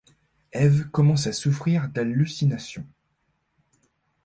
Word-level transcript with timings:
Eve 0.53 0.89
commence 0.89 1.27
à 1.27 1.31
souffrir 1.31 1.87
d'hallucinations. 1.87 2.87